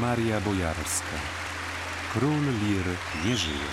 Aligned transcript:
Maria 0.00 0.40
Bojarska. 0.40 1.18
Król 2.12 2.40
Lir 2.62 2.86
nie 3.24 3.36
żyje. 3.36 3.70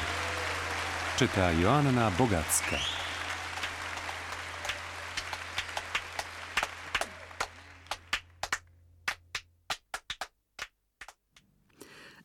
Czyta 1.17 1.51
Joanna 1.51 2.11
Bogacka. 2.11 3.00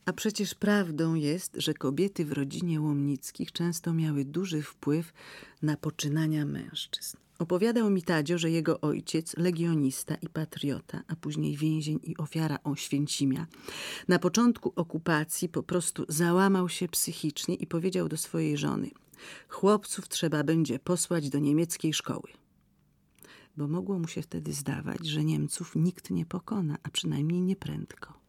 A 0.07 0.13
przecież 0.13 0.55
prawdą 0.55 1.15
jest, 1.15 1.57
że 1.59 1.75
kobiety 1.75 2.25
w 2.25 2.33
rodzinie 2.33 2.81
Łomnickich 2.81 3.53
często 3.53 3.93
miały 3.93 4.25
duży 4.25 4.63
wpływ 4.63 5.13
na 5.63 5.77
poczynania 5.77 6.45
mężczyzn. 6.45 7.17
Opowiadał 7.39 7.91
mi 7.91 8.03
Tadzio, 8.03 8.39
że 8.39 8.51
jego 8.51 8.81
ojciec, 8.81 9.37
legionista 9.37 10.15
i 10.15 10.29
patriota, 10.29 11.03
a 11.09 11.17
później 11.17 11.57
więzień 11.57 12.01
i 12.03 12.17
ofiara 12.17 12.59
Oświęcimia, 12.65 13.47
na 14.09 14.19
początku 14.19 14.73
okupacji 14.77 15.49
po 15.49 15.63
prostu 15.63 16.05
załamał 16.09 16.69
się 16.69 16.89
psychicznie 16.89 17.55
i 17.55 17.67
powiedział 17.67 18.09
do 18.09 18.17
swojej 18.17 18.57
żony 18.57 18.91
chłopców 19.49 20.09
trzeba 20.09 20.45
będzie 20.45 20.79
posłać 20.79 21.31
do 21.31 21.39
niemieckiej 21.39 21.93
szkoły. 21.93 22.29
Bo 23.57 23.69
mogło 23.69 23.99
mu 23.99 24.09
się 24.09 24.23
wtedy 24.23 24.53
zdawać, 24.53 25.07
że 25.07 25.25
Niemców 25.25 25.77
nikt 25.77 26.11
nie 26.11 26.27
pokona, 26.27 26.79
a 26.83 26.91
przynajmniej 26.91 27.43
nie 27.43 27.57
prędko. 27.57 28.26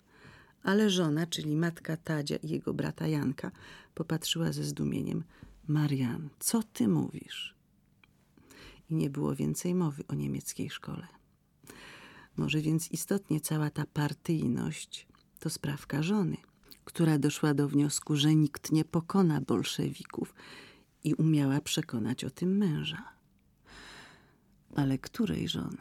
Ale 0.63 0.89
żona, 0.89 1.27
czyli 1.27 1.55
matka 1.55 1.97
Tadzia 1.97 2.35
i 2.35 2.49
jego 2.49 2.73
brata 2.73 3.07
Janka, 3.07 3.51
popatrzyła 3.95 4.51
ze 4.51 4.63
zdumieniem. 4.63 5.23
Marian, 5.67 6.29
co 6.39 6.63
ty 6.63 6.87
mówisz? 6.87 7.55
I 8.89 8.95
nie 8.95 9.09
było 9.09 9.35
więcej 9.35 9.75
mowy 9.75 10.03
o 10.07 10.15
niemieckiej 10.15 10.69
szkole. 10.69 11.07
Może 12.37 12.61
więc 12.61 12.91
istotnie 12.91 13.41
cała 13.41 13.69
ta 13.69 13.85
partyjność 13.85 15.07
to 15.39 15.49
sprawka 15.49 16.03
żony, 16.03 16.37
która 16.85 17.17
doszła 17.17 17.53
do 17.53 17.67
wniosku, 17.67 18.15
że 18.15 18.35
nikt 18.35 18.71
nie 18.71 18.85
pokona 18.85 19.41
bolszewików 19.41 20.33
i 21.03 21.13
umiała 21.13 21.61
przekonać 21.61 22.23
o 22.23 22.29
tym 22.29 22.57
męża. 22.57 23.03
Ale 24.75 24.97
której 24.97 25.47
żony? 25.49 25.77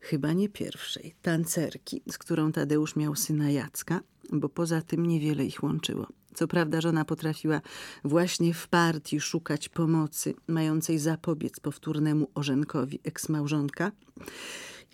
Chyba 0.00 0.32
nie 0.32 0.48
pierwszej, 0.48 1.14
tancerki, 1.22 2.02
z 2.10 2.18
którą 2.18 2.52
Tadeusz 2.52 2.96
miał 2.96 3.16
syna 3.16 3.50
Jacka, 3.50 4.00
bo 4.32 4.48
poza 4.48 4.82
tym 4.82 5.06
niewiele 5.06 5.44
ich 5.44 5.62
łączyło. 5.62 6.06
Co 6.34 6.48
prawda 6.48 6.80
żona 6.80 7.04
potrafiła 7.04 7.60
właśnie 8.04 8.54
w 8.54 8.68
partii 8.68 9.20
szukać 9.20 9.68
pomocy, 9.68 10.34
mającej 10.46 10.98
zapobiec 10.98 11.60
powtórnemu 11.60 12.30
orzenkowi 12.34 13.00
eksmałżonka. 13.04 13.92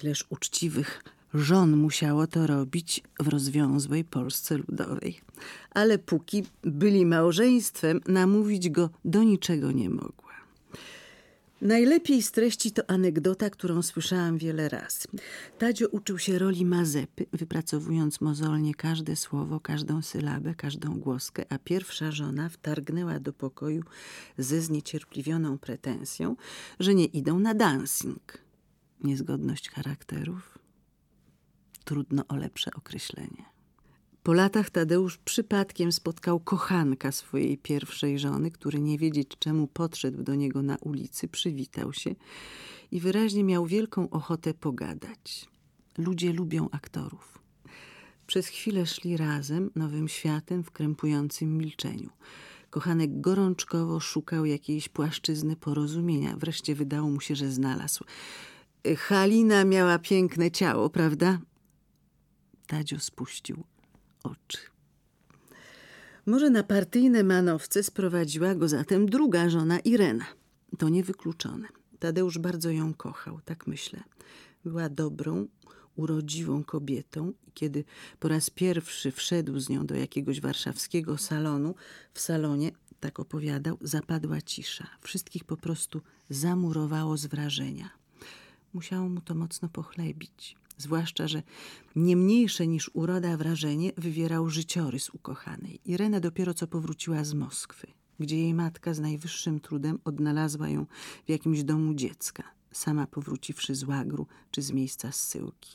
Ileż 0.02 0.26
uczciwych 0.28 1.02
żon 1.34 1.76
musiało 1.76 2.26
to 2.26 2.46
robić 2.46 3.02
w 3.20 3.28
rozwiązłej 3.28 4.04
Polsce 4.04 4.58
Ludowej. 4.58 5.20
Ale 5.70 5.98
póki 5.98 6.44
byli 6.62 7.06
małżeństwem, 7.06 8.00
namówić 8.08 8.70
go 8.70 8.90
do 9.04 9.22
niczego 9.22 9.72
nie 9.72 9.90
mogło. 9.90 10.25
Najlepiej 11.62 12.22
streści 12.22 12.70
to 12.70 12.90
anegdota, 12.90 13.50
którą 13.50 13.82
słyszałam 13.82 14.38
wiele 14.38 14.68
razy. 14.68 15.08
Tadzio 15.58 15.88
uczył 15.88 16.18
się 16.18 16.38
roli 16.38 16.64
Mazepy, 16.64 17.26
wypracowując 17.32 18.20
mozolnie 18.20 18.74
każde 18.74 19.16
słowo, 19.16 19.60
każdą 19.60 20.02
sylabę, 20.02 20.54
każdą 20.54 21.00
głoskę, 21.00 21.44
a 21.48 21.58
pierwsza 21.58 22.12
żona 22.12 22.48
wtargnęła 22.48 23.20
do 23.20 23.32
pokoju 23.32 23.82
ze 24.38 24.60
zniecierpliwioną 24.60 25.58
pretensją, 25.58 26.36
że 26.80 26.94
nie 26.94 27.04
idą 27.04 27.38
na 27.38 27.54
dancing. 27.54 28.38
Niezgodność 29.04 29.70
charakterów? 29.70 30.58
Trudno 31.84 32.24
o 32.28 32.36
lepsze 32.36 32.70
określenie. 32.76 33.55
Po 34.26 34.32
latach 34.32 34.70
Tadeusz 34.70 35.18
przypadkiem 35.18 35.92
spotkał 35.92 36.40
kochanka 36.40 37.12
swojej 37.12 37.58
pierwszej 37.58 38.18
żony, 38.18 38.50
który 38.50 38.80
nie 38.80 38.98
wiedzieć 38.98 39.28
czemu 39.38 39.66
podszedł 39.66 40.22
do 40.22 40.34
niego 40.34 40.62
na 40.62 40.76
ulicy, 40.76 41.28
przywitał 41.28 41.92
się 41.92 42.14
i 42.90 43.00
wyraźnie 43.00 43.44
miał 43.44 43.66
wielką 43.66 44.10
ochotę 44.10 44.54
pogadać. 44.54 45.48
Ludzie 45.98 46.32
lubią 46.32 46.68
aktorów. 46.72 47.38
Przez 48.26 48.46
chwilę 48.46 48.86
szli 48.86 49.16
razem 49.16 49.70
nowym 49.76 50.08
światem 50.08 50.64
w 50.64 50.70
krępującym 50.70 51.58
milczeniu. 51.58 52.10
Kochanek 52.70 53.20
gorączkowo 53.20 54.00
szukał 54.00 54.44
jakiejś 54.44 54.88
płaszczyzny 54.88 55.56
porozumienia. 55.56 56.36
Wreszcie 56.36 56.74
wydało 56.74 57.10
mu 57.10 57.20
się, 57.20 57.36
że 57.36 57.50
znalazł. 57.50 58.04
Halina 58.96 59.64
miała 59.64 59.98
piękne 59.98 60.50
ciało, 60.50 60.90
prawda? 60.90 61.38
Tadzio 62.66 63.00
spuścił 63.00 63.64
oczy. 64.26 64.58
Może 66.26 66.50
na 66.50 66.62
partyjne 66.62 67.24
manowce 67.24 67.82
sprowadziła 67.82 68.54
go 68.54 68.68
zatem 68.68 69.06
druga 69.06 69.48
żona 69.48 69.78
Irena. 69.78 70.26
To 70.78 70.88
niewykluczone. 70.88 71.68
Tadeusz 71.98 72.38
bardzo 72.38 72.70
ją 72.70 72.94
kochał, 72.94 73.40
tak 73.44 73.66
myślę. 73.66 74.02
Była 74.64 74.88
dobrą, 74.88 75.46
urodziwą 75.96 76.64
kobietą 76.64 77.32
i 77.46 77.52
kiedy 77.52 77.84
po 78.18 78.28
raz 78.28 78.50
pierwszy 78.50 79.12
wszedł 79.12 79.58
z 79.58 79.68
nią 79.68 79.86
do 79.86 79.94
jakiegoś 79.94 80.40
warszawskiego 80.40 81.18
salonu, 81.18 81.74
w 82.14 82.20
salonie, 82.20 82.72
tak 83.00 83.20
opowiadał, 83.20 83.78
zapadła 83.80 84.40
cisza. 84.42 84.86
Wszystkich 85.00 85.44
po 85.44 85.56
prostu 85.56 86.00
zamurowało 86.30 87.16
z 87.16 87.26
wrażenia. 87.26 87.90
Musiało 88.72 89.08
mu 89.08 89.20
to 89.20 89.34
mocno 89.34 89.68
pochlebić. 89.68 90.56
Zwłaszcza, 90.76 91.28
że 91.28 91.42
nie 91.96 92.16
mniejsze 92.16 92.66
niż 92.66 92.90
uroda 92.94 93.36
wrażenie 93.36 93.92
wywierał 93.96 94.50
życiorys 94.50 95.10
ukochanej. 95.10 95.80
Irena 95.84 96.20
dopiero 96.20 96.54
co 96.54 96.66
powróciła 96.66 97.24
z 97.24 97.34
Moskwy, 97.34 97.86
gdzie 98.20 98.36
jej 98.36 98.54
matka 98.54 98.94
z 98.94 99.00
najwyższym 99.00 99.60
trudem 99.60 99.98
odnalazła 100.04 100.68
ją 100.68 100.86
w 101.26 101.30
jakimś 101.30 101.62
domu 101.62 101.94
dziecka, 101.94 102.42
sama 102.72 103.06
powróciwszy 103.06 103.74
z 103.74 103.84
łagru 103.84 104.26
czy 104.50 104.62
z 104.62 104.72
miejsca 104.72 105.12
zsyłki. 105.12 105.74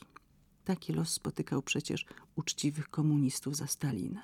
Taki 0.66 0.94
los 0.94 1.10
spotykał 1.10 1.62
przecież 1.62 2.06
uczciwych 2.36 2.90
komunistów 2.90 3.56
za 3.56 3.68
Stalina. 3.68 4.24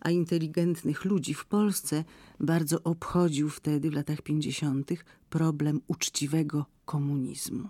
A 0.00 0.10
inteligentnych 0.10 1.04
ludzi 1.04 1.34
w 1.34 1.46
Polsce 1.46 2.04
bardzo 2.40 2.82
obchodził 2.82 3.50
wtedy, 3.50 3.90
w 3.90 3.94
latach 3.94 4.22
pięćdziesiątych, 4.22 5.04
problem 5.30 5.80
uczciwego 5.86 6.66
komunizmu. 6.84 7.68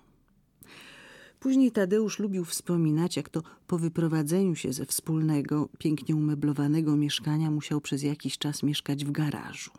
Później 1.44 1.72
Tadeusz 1.72 2.18
lubił 2.18 2.44
wspominać, 2.44 3.16
jak 3.16 3.28
to 3.28 3.42
po 3.66 3.78
wyprowadzeniu 3.78 4.54
się 4.54 4.72
ze 4.72 4.86
wspólnego, 4.86 5.68
pięknie 5.78 6.16
umeblowanego 6.16 6.96
mieszkania 6.96 7.50
musiał 7.50 7.80
przez 7.80 8.02
jakiś 8.02 8.38
czas 8.38 8.62
mieszkać 8.62 9.04
w 9.04 9.10
garażu. 9.10 9.70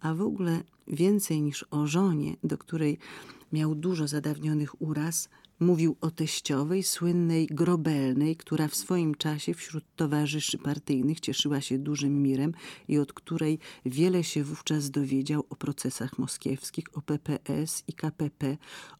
A 0.00 0.14
w 0.14 0.20
ogóle 0.20 0.62
więcej 0.88 1.42
niż 1.42 1.64
o 1.70 1.86
żonie, 1.86 2.36
do 2.44 2.58
której 2.58 2.98
miał 3.52 3.74
dużo 3.74 4.08
zadawnionych 4.08 4.82
uraz, 4.82 5.28
Mówił 5.60 5.96
o 6.00 6.10
teściowej, 6.10 6.82
słynnej 6.82 7.46
Grobelnej, 7.46 8.36
która 8.36 8.68
w 8.68 8.74
swoim 8.74 9.14
czasie 9.14 9.54
wśród 9.54 9.84
towarzyszy 9.96 10.58
partyjnych 10.58 11.20
cieszyła 11.20 11.60
się 11.60 11.78
dużym 11.78 12.22
mirem 12.22 12.52
i 12.88 12.98
od 12.98 13.12
której 13.12 13.58
wiele 13.86 14.24
się 14.24 14.44
wówczas 14.44 14.90
dowiedział 14.90 15.46
o 15.50 15.56
procesach 15.56 16.18
moskiewskich, 16.18 16.84
o 16.92 17.02
PPS 17.02 17.84
i 17.88 17.92
KPP, 17.92 18.56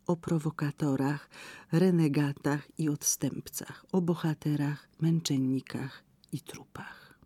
o 0.06 0.16
prowokatorach, 0.16 1.30
renegatach 1.72 2.68
i 2.78 2.88
odstępcach, 2.88 3.84
o 3.92 4.00
bohaterach, 4.00 4.88
męczennikach 5.00 6.04
i 6.32 6.40
trupach. 6.40 7.18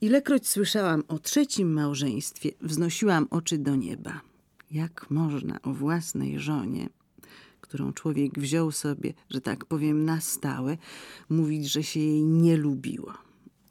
Ilekroć 0.00 0.48
słyszałam 0.48 1.02
o 1.08 1.18
trzecim 1.18 1.72
małżeństwie, 1.72 2.50
wznosiłam 2.60 3.26
oczy 3.30 3.58
do 3.58 3.76
nieba. 3.76 4.20
Jak 4.70 5.10
można 5.10 5.62
o 5.62 5.74
własnej 5.74 6.38
żonie 6.38 6.88
którą 7.64 7.92
człowiek 7.92 8.38
wziął 8.38 8.72
sobie, 8.72 9.14
że 9.30 9.40
tak 9.40 9.64
powiem, 9.64 10.04
na 10.04 10.20
stałe, 10.20 10.76
mówić, 11.28 11.72
że 11.72 11.82
się 11.82 12.00
jej 12.00 12.24
nie 12.24 12.56
lubiło. 12.56 13.14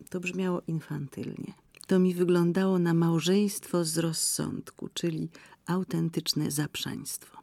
To 0.10 0.20
brzmiało 0.20 0.62
infantylnie. 0.68 1.54
To 1.88 2.00
mi 2.00 2.14
wyglądało 2.14 2.80
na 2.80 2.94
małżeństwo 2.94 3.86
z 3.86 3.98
rozsądku, 3.98 4.90
czyli 4.94 5.30
autentyczne 5.66 6.52
zaprzaństwo. 6.52 7.38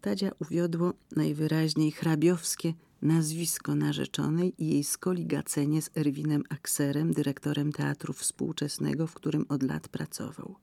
Tadzia 0.00 0.30
uwiodło 0.38 0.92
najwyraźniej 1.16 1.92
hrabiowskie 1.92 2.74
nazwisko 3.02 3.74
narzeczonej 3.74 4.54
i 4.58 4.68
jej 4.68 4.84
skoligacenie 4.84 5.82
z 5.82 5.90
Erwinem 5.96 6.44
Akserem, 6.48 7.12
dyrektorem 7.12 7.72
Teatru 7.72 8.12
Współczesnego, 8.12 9.06
w 9.06 9.14
którym 9.14 9.46
od 9.48 9.62
lat 9.62 9.88
pracował. 9.88 10.54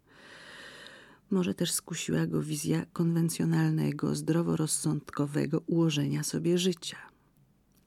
Może 1.32 1.54
też 1.54 1.72
skusiła 1.72 2.28
go 2.28 2.42
wizja 2.42 2.86
konwencjonalnego, 2.94 4.16
zdroworozsądkowego 4.16 5.62
ułożenia 5.68 6.24
sobie 6.24 6.58
życia. 6.58 6.98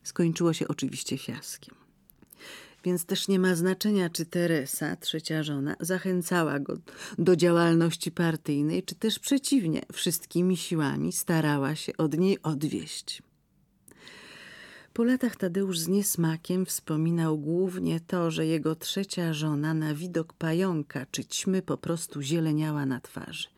Skończyło 0.03 0.53
się 0.53 0.69
oczywiście 0.69 1.19
fiaskiem. 1.19 1.75
Więc 2.85 3.05
też 3.05 3.29
nie 3.29 3.39
ma 3.39 3.55
znaczenia, 3.55 4.11
czy 4.11 4.27
Teresa, 4.27 4.97
trzecia 4.97 5.43
żona, 5.43 5.77
zachęcała 5.81 6.61
go 6.61 6.77
do 7.19 7.37
działalności 7.37 8.11
partyjnej, 8.11 8.83
czy 8.83 8.95
też 8.95 9.19
przeciwnie, 9.19 9.83
wszystkimi 9.93 10.57
siłami 10.57 11.13
starała 11.13 11.75
się 11.75 11.97
od 11.97 12.19
niej 12.19 12.43
odwieść. 12.43 13.23
Po 14.93 15.05
latach 15.05 15.37
Tadeusz 15.37 15.79
z 15.79 15.89
niesmakiem 15.89 16.67
wspominał 16.67 17.39
głównie 17.39 18.01
to, 18.01 18.31
że 18.31 18.47
jego 18.47 18.75
trzecia 18.75 19.33
żona 19.33 19.75
na 19.75 19.95
widok 19.95 20.33
pająka 20.33 21.07
czy 21.11 21.25
ćmy 21.25 21.63
po 21.63 21.79
prostu 21.79 22.23
zieleniała 22.23 22.87
na 22.87 23.01
twarzy. 23.01 23.49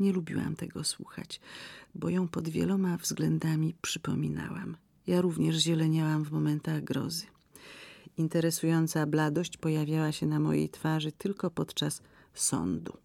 Nie 0.00 0.12
lubiłam 0.12 0.56
tego 0.56 0.84
słuchać, 0.84 1.40
bo 1.94 2.08
ją 2.08 2.28
pod 2.28 2.48
wieloma 2.48 2.96
względami 2.96 3.74
przypominałam. 3.82 4.76
Ja 5.06 5.20
również 5.20 5.56
zieleniałam 5.56 6.24
w 6.24 6.32
momentach 6.32 6.84
grozy. 6.84 7.26
Interesująca 8.16 9.06
bladość 9.06 9.56
pojawiała 9.56 10.12
się 10.12 10.26
na 10.26 10.40
mojej 10.40 10.68
twarzy 10.68 11.12
tylko 11.12 11.50
podczas 11.50 12.02
sądu. 12.34 13.03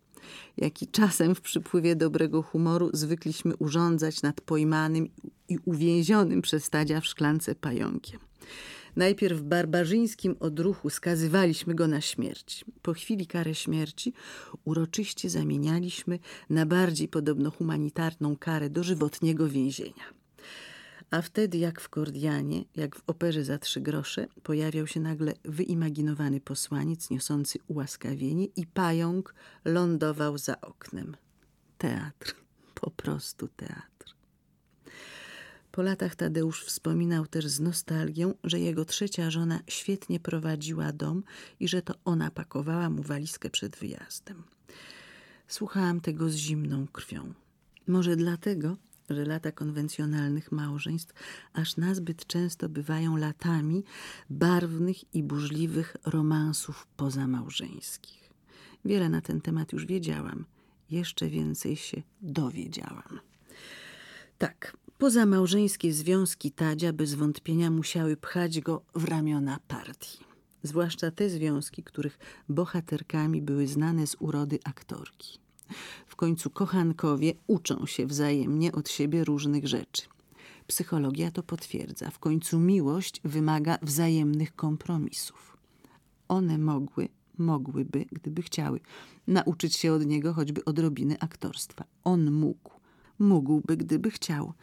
Jaki 0.58 0.88
czasem 0.88 1.36
w 1.36 1.42
przypływie 1.42 1.96
dobrego 1.96 2.42
humoru 2.42 2.90
zwykliśmy 2.94 3.56
urządzać 3.56 4.22
nad 4.22 4.42
pojmanym 4.42 5.10
i 5.50 5.58
uwięzionym 5.66 6.42
przez 6.42 6.70
Tadzia 6.70 7.02
w 7.02 7.08
szklance 7.08 7.56
pająkiem. 7.56 8.20
Najpierw 8.96 9.40
w 9.40 9.44
barbarzyńskim 9.44 10.36
odruchu 10.40 10.90
skazywaliśmy 10.90 11.76
go 11.76 11.88
na 11.88 12.02
śmierć. 12.02 12.66
Po 12.82 12.94
chwili 12.94 13.28
karę 13.28 13.56
śmierci 13.56 14.14
uroczyście 14.66 15.30
zamienialiśmy 15.30 16.20
na 16.50 16.66
bardziej 16.66 17.08
podobno 17.08 17.52
humanitarną 17.52 18.36
karę 18.38 18.70
dożywotniego 18.70 19.50
więzienia. 19.50 20.19
A 21.12 21.22
wtedy, 21.22 21.58
jak 21.58 21.82
w 21.82 21.90
Kordianie, 21.90 22.64
jak 22.76 22.96
w 22.96 23.04
operze 23.08 23.44
za 23.44 23.58
trzy 23.58 23.82
grosze, 23.82 24.28
pojawiał 24.44 24.88
się 24.88 25.00
nagle 25.00 25.34
wyimaginowany 25.46 26.42
posłaniec 26.42 27.10
niosący 27.10 27.60
ułaskawienie 27.68 28.46
i 28.46 28.68
pająk 28.68 29.36
lądował 29.66 30.38
za 30.38 30.62
oknem. 30.62 31.18
Teatr, 31.78 32.36
po 32.74 32.92
prostu 32.92 33.48
teatr. 33.48 34.16
Po 35.72 35.82
latach 35.82 36.16
Tadeusz 36.16 36.66
wspominał 36.66 37.28
też 37.28 37.48
z 37.48 37.60
nostalgią, 37.60 38.34
że 38.44 38.60
jego 38.60 38.86
trzecia 38.86 39.32
żona 39.32 39.60
świetnie 39.68 40.20
prowadziła 40.20 40.94
dom 40.94 41.24
i 41.60 41.68
że 41.68 41.82
to 41.82 41.94
ona 42.06 42.32
pakowała 42.32 42.90
mu 42.90 43.04
walizkę 43.04 43.50
przed 43.50 43.78
wyjazdem. 43.78 44.44
Słuchałam 45.48 46.02
tego 46.02 46.30
z 46.30 46.36
zimną 46.36 46.88
krwią. 46.88 47.34
Może 47.88 48.16
dlatego, 48.16 48.78
że 49.10 49.26
lata 49.26 49.52
konwencjonalnych 49.52 50.52
małżeństw 50.52 51.14
aż 51.54 51.78
nazbyt 51.78 52.26
często 52.26 52.70
bywają 52.70 53.18
latami 53.18 53.84
barwnych 54.30 55.16
i 55.16 55.24
burzliwych 55.24 55.96
romansów 56.06 56.88
pozamałżeńskich. 56.98 58.30
Wiele 58.86 59.10
na 59.10 59.22
ten 59.22 59.42
temat 59.42 59.74
już 59.74 59.86
wiedziałam, 59.86 60.46
jeszcze 60.90 61.30
więcej 61.30 61.76
się 61.76 62.02
dowiedziałam. 62.22 63.20
Tak, 64.38 64.78
pozamałżeńskie 64.98 65.94
związki 65.94 66.52
Tadzia 66.52 66.94
bez 66.94 67.14
wątpienia 67.14 67.72
musiały 67.72 68.18
pchać 68.18 68.62
go 68.62 68.82
w 68.96 69.04
ramiona 69.04 69.60
partii. 69.68 70.30
Zwłaszcza 70.64 71.12
te 71.12 71.30
związki, 71.30 71.84
których 71.84 72.20
bohaterkami 72.50 73.42
były 73.42 73.68
znane 73.68 74.08
z 74.08 74.16
urody 74.20 74.60
aktorki. 74.64 75.40
W 76.08 76.16
końcu 76.16 76.50
kochankowie 76.50 77.34
uczą 77.48 77.86
się 77.86 78.06
wzajemnie 78.06 78.72
od 78.72 78.90
siebie 78.90 79.24
różnych 79.24 79.68
rzeczy. 79.68 80.02
Psychologia 80.68 81.32
to 81.32 81.44
potwierdza. 81.44 82.10
W 82.10 82.20
końcu 82.20 82.60
miłość 82.60 83.22
wymaga 83.24 83.78
wzajemnych 83.82 84.56
kompromisów. 84.56 85.58
One 86.28 86.58
mogły, 86.58 87.10
mogłyby, 87.38 88.06
gdyby 88.12 88.42
chciały, 88.42 88.80
nauczyć 89.28 89.76
się 89.76 89.94
od 89.94 90.06
niego 90.06 90.34
choćby 90.34 90.66
odrobiny 90.66 91.20
aktorstwa. 91.20 91.84
On 92.04 92.32
mógł, 92.32 92.72
mógłby, 93.20 93.78
gdyby 93.78 94.12
chciał, 94.12 94.54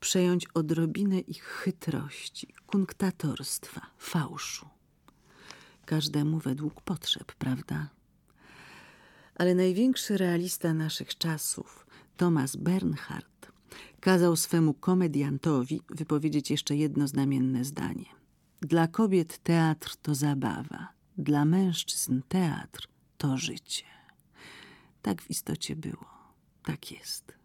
przejąć 0.00 0.46
odrobinę 0.54 1.18
ich 1.18 1.42
chytrości, 1.42 2.48
kunktatorstwa, 2.66 3.80
fałszu. 3.98 4.68
Każdemu 5.84 6.38
według 6.38 6.80
potrzeb, 6.80 7.32
prawda? 7.32 7.88
Ale 9.34 9.54
największy 9.54 10.18
realista 10.18 10.74
naszych 10.74 11.18
czasów, 11.18 11.86
Thomas 12.16 12.56
Bernhard, 12.56 13.52
kazał 14.00 14.36
swemu 14.36 14.74
komediantowi 14.74 15.80
wypowiedzieć 15.90 16.50
jeszcze 16.50 16.76
jedno 16.76 17.08
znamienne 17.08 17.64
zdanie. 17.64 18.06
Dla 18.60 18.86
kobiet 18.86 19.38
teatr 19.38 19.96
to 20.02 20.14
zabawa, 20.14 20.88
dla 21.18 21.44
mężczyzn 21.44 22.20
teatr 22.28 22.88
to 23.18 23.38
życie. 23.38 23.84
Tak 25.02 25.22
w 25.22 25.30
istocie 25.30 25.76
było, 25.76 26.06
tak 26.62 26.92
jest. 26.92 27.42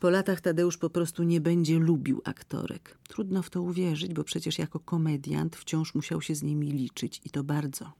Po 0.00 0.10
latach 0.10 0.40
Tadeusz 0.40 0.76
po 0.78 0.90
prostu 0.90 1.22
nie 1.22 1.40
będzie 1.40 1.78
lubił 1.78 2.22
aktorek. 2.24 2.98
Trudno 3.08 3.42
w 3.42 3.50
to 3.50 3.62
uwierzyć, 3.62 4.14
bo 4.14 4.24
przecież 4.24 4.58
jako 4.58 4.80
komediant 4.80 5.56
wciąż 5.56 5.94
musiał 5.94 6.22
się 6.22 6.34
z 6.34 6.42
nimi 6.42 6.70
liczyć 6.70 7.20
i 7.24 7.30
to 7.30 7.44
bardzo. 7.44 7.92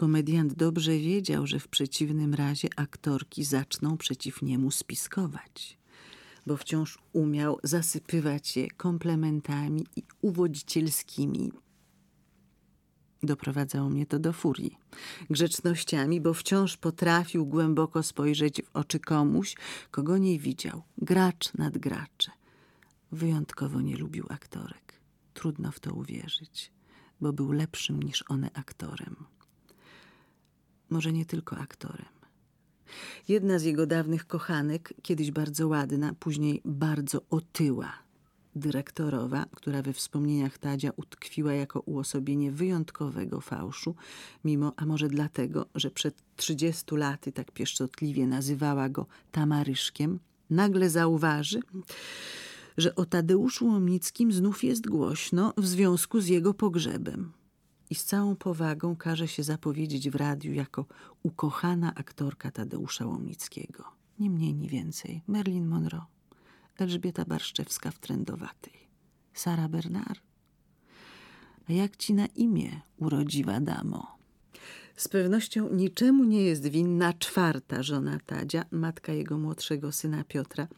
Komediant 0.00 0.54
dobrze 0.54 0.98
wiedział, 0.98 1.46
że 1.46 1.58
w 1.60 1.68
przeciwnym 1.68 2.34
razie 2.34 2.68
aktorki 2.76 3.44
zaczną 3.44 3.96
przeciw 3.96 4.42
niemu 4.42 4.70
spiskować, 4.70 5.78
bo 6.46 6.56
wciąż 6.56 6.98
umiał 7.12 7.58
zasypywać 7.62 8.56
je 8.56 8.70
komplementami 8.70 9.86
i 9.96 10.02
uwodzicielskimi. 10.22 11.52
Doprowadzało 13.22 13.90
mnie 13.90 14.06
to 14.06 14.18
do 14.18 14.32
furii. 14.32 14.76
Grzecznościami, 15.30 16.20
bo 16.20 16.34
wciąż 16.34 16.76
potrafił 16.76 17.46
głęboko 17.46 18.02
spojrzeć 18.02 18.62
w 18.62 18.76
oczy 18.76 19.00
komuś, 19.00 19.56
kogo 19.90 20.18
nie 20.18 20.38
widział. 20.38 20.82
Gracz 20.98 21.54
nad 21.54 21.78
gracze. 21.78 22.30
Wyjątkowo 23.12 23.80
nie 23.80 23.96
lubił 23.96 24.26
aktorek. 24.28 25.00
Trudno 25.34 25.72
w 25.72 25.80
to 25.80 25.94
uwierzyć, 25.94 26.72
bo 27.20 27.32
był 27.32 27.52
lepszym 27.52 28.02
niż 28.02 28.24
one 28.28 28.50
aktorem 28.54 29.16
może 30.90 31.12
nie 31.12 31.26
tylko 31.26 31.56
aktorem. 31.56 32.20
Jedna 33.28 33.58
z 33.58 33.62
jego 33.62 33.86
dawnych 33.86 34.26
kochanek, 34.26 34.94
kiedyś 35.02 35.30
bardzo 35.30 35.68
ładna, 35.68 36.14
później 36.20 36.60
bardzo 36.64 37.22
otyła, 37.30 37.92
dyrektorowa, 38.56 39.46
która 39.56 39.82
we 39.82 39.92
wspomnieniach 39.92 40.58
Tadzia 40.58 40.90
utkwiła 40.96 41.52
jako 41.52 41.80
uosobienie 41.80 42.52
wyjątkowego 42.52 43.40
fałszu, 43.40 43.94
mimo, 44.44 44.72
a 44.76 44.86
może 44.86 45.08
dlatego, 45.08 45.66
że 45.74 45.90
przed 45.90 46.22
trzydziestu 46.36 46.96
laty 46.96 47.32
tak 47.32 47.52
pieszczotliwie 47.52 48.26
nazywała 48.26 48.88
go 48.88 49.06
Tamaryszkiem, 49.32 50.18
nagle 50.50 50.90
zauważy, 50.90 51.60
że 52.76 52.94
o 52.94 53.04
Tadeuszu 53.04 53.66
Łomnickim 53.66 54.32
znów 54.32 54.64
jest 54.64 54.88
głośno 54.88 55.52
w 55.56 55.66
związku 55.66 56.20
z 56.20 56.26
jego 56.26 56.54
pogrzebem 56.54 57.32
i 57.90 57.94
z 57.94 58.04
całą 58.04 58.36
powagą 58.36 58.96
każe 58.96 59.28
się 59.28 59.42
zapowiedzieć 59.42 60.10
w 60.10 60.14
radiu 60.14 60.52
jako 60.52 60.84
ukochana 61.22 61.94
aktorka 61.94 62.50
Tadeusza 62.50 63.06
Łomnickiego. 63.06 63.84
Nie 64.18 64.30
mniej, 64.30 64.54
ni 64.54 64.68
więcej. 64.68 65.22
Merlin 65.28 65.66
Monroe, 65.66 66.04
Elżbieta 66.78 67.24
Barszczewska 67.24 67.90
w 67.90 67.98
Trendowatej, 67.98 68.88
Sara 69.34 69.68
Bernard. 69.68 70.22
A 71.68 71.72
jak 71.72 71.96
ci 71.96 72.14
na 72.14 72.26
imię, 72.26 72.80
urodziwa 72.96 73.60
damo? 73.60 74.19
Z 75.00 75.08
pewnością 75.08 75.68
niczemu 75.68 76.24
nie 76.24 76.42
jest 76.42 76.66
winna 76.66 77.12
czwarta 77.12 77.82
żona 77.82 78.18
Tadzia, 78.26 78.64
matka 78.70 79.12
jego 79.12 79.38
młodszego 79.38 79.92
syna 79.92 80.24
Piotra, 80.24 80.68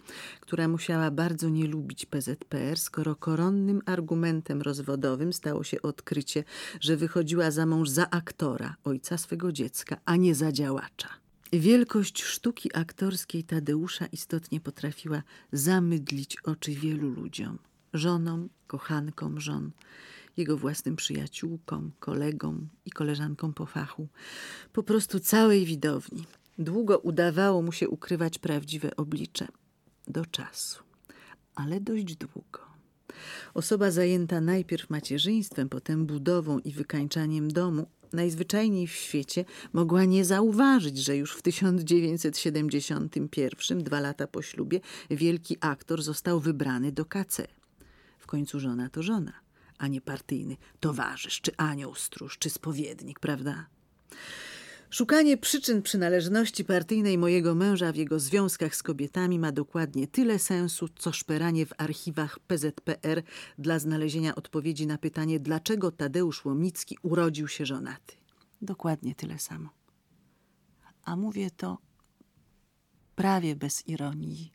która 0.41 0.69
musiała 0.69 1.11
bardzo 1.11 1.49
nie 1.49 1.67
lubić 1.67 2.07
PZPR, 2.07 2.79
skoro 2.79 3.17
koronnym 3.17 3.83
argumentem 3.87 4.62
rozwodowym 4.62 5.33
stało 5.33 5.64
się 5.64 5.83
odkrycie, 5.83 6.45
że 6.81 6.97
wychodziła 6.97 7.50
za 7.50 7.67
mąż 7.67 7.88
za 7.88 8.11
aktora, 8.11 8.76
ojca 8.85 9.19
swego 9.19 9.52
dziecka, 9.52 9.97
a 10.05 10.17
nie 10.17 10.35
za 10.35 10.52
działacza. 10.52 11.09
Wielkość 11.52 12.23
sztuki 12.23 12.76
aktorskiej 12.76 13.45
Tadeusza 13.45 14.07
istotnie 14.07 14.61
potrafiła 14.61 15.23
zamydlić 15.52 16.37
oczy 16.45 16.71
wielu 16.71 17.11
ludziom, 17.11 17.59
żonom, 17.93 18.49
kochankom 18.67 19.41
żon 19.41 19.71
jego 20.37 20.57
własnym 20.57 20.97
przyjaciółkom, 20.97 21.93
kolegom 22.01 22.69
i 22.85 22.91
koleżankom 22.91 23.55
po 23.55 23.67
fachu, 23.67 24.09
po 24.73 24.83
prostu 24.83 25.21
całej 25.21 25.67
widowni. 25.67 26.25
Długo 26.59 26.99
udawało 26.99 27.62
mu 27.62 27.73
się 27.73 27.89
ukrywać 27.89 28.39
prawdziwe 28.39 28.97
oblicze. 28.97 29.49
Do 30.09 30.27
czasu, 30.27 30.83
ale 31.55 31.81
dość 31.81 32.17
długo. 32.17 32.61
Osoba 33.55 33.91
zajęta 33.91 34.41
najpierw 34.41 34.91
macierzyństwem, 34.91 35.69
potem 35.69 36.07
budową 36.07 36.59
i 36.59 36.73
wykańczaniem 36.73 37.51
domu, 37.51 37.87
najzwyczajniej 38.12 38.87
w 38.87 38.93
świecie 38.93 39.45
mogła 39.73 40.05
nie 40.05 40.25
zauważyć, 40.25 40.99
że 40.99 41.17
już 41.17 41.37
w 41.37 41.43
1971, 41.43 43.85
dwa 43.85 44.01
lata 44.01 44.27
po 44.27 44.43
ślubie, 44.43 44.81
wielki 45.11 45.57
aktor 45.61 46.03
został 46.03 46.41
wybrany 46.41 46.93
do 46.93 47.05
KC. 47.05 47.47
W 48.19 48.27
końcu 48.27 48.61
żona 48.61 48.89
to 48.89 49.03
żona 49.03 49.33
a 49.83 49.89
nie 49.89 50.01
partyjny 50.01 50.57
towarzysz, 50.81 51.41
czy 51.41 51.57
anioł 51.57 51.95
stróż, 51.95 52.39
czy 52.39 52.51
spowiednik, 52.51 53.21
prawda? 53.21 53.67
Szukanie 54.91 55.37
przyczyn 55.37 55.83
przynależności 55.83 56.65
partyjnej 56.65 57.19
mojego 57.19 57.55
męża 57.55 57.93
w 57.93 57.97
jego 57.97 58.21
związkach 58.21 58.77
z 58.77 58.83
kobietami 58.83 59.39
ma 59.39 59.53
dokładnie 59.53 60.07
tyle 60.07 60.39
sensu, 60.39 60.89
co 60.89 61.12
szperanie 61.12 61.67
w 61.67 61.73
archiwach 61.79 62.39
PZPR 62.39 63.23
dla 63.59 63.79
znalezienia 63.79 64.35
odpowiedzi 64.35 64.87
na 64.87 64.99
pytanie, 64.99 65.41
dlaczego 65.41 65.91
Tadeusz 65.91 66.45
Łomnicki 66.45 66.99
urodził 67.03 67.49
się 67.49 67.67
żonaty. 67.67 68.15
Dokładnie 68.62 69.15
tyle 69.15 69.39
samo. 69.39 69.69
A 71.05 71.17
mówię 71.17 71.51
to 71.51 71.79
prawie 73.15 73.57
bez 73.57 73.89
ironii. 73.89 74.53